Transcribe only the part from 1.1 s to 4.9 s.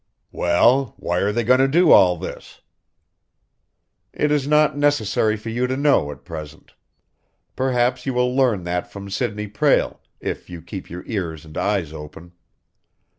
are they goin' to do all this?" "It is not